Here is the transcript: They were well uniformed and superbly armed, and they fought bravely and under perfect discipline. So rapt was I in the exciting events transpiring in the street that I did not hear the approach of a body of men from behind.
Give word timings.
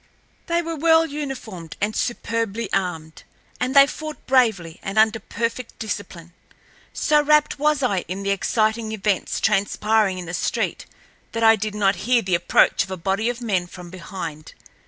They 0.47 0.63
were 0.63 0.75
well 0.75 1.05
uniformed 1.05 1.77
and 1.79 1.95
superbly 1.95 2.73
armed, 2.73 3.21
and 3.59 3.75
they 3.75 3.85
fought 3.85 4.25
bravely 4.25 4.79
and 4.81 4.97
under 4.97 5.19
perfect 5.19 5.77
discipline. 5.77 6.33
So 6.91 7.21
rapt 7.21 7.59
was 7.59 7.83
I 7.83 7.99
in 8.07 8.23
the 8.23 8.31
exciting 8.31 8.93
events 8.93 9.39
transpiring 9.39 10.17
in 10.17 10.25
the 10.25 10.33
street 10.33 10.87
that 11.33 11.43
I 11.43 11.55
did 11.55 11.75
not 11.75 11.97
hear 12.09 12.23
the 12.23 12.33
approach 12.33 12.83
of 12.83 12.89
a 12.89 12.97
body 12.97 13.29
of 13.29 13.41
men 13.41 13.67
from 13.67 13.91
behind. 13.91 14.55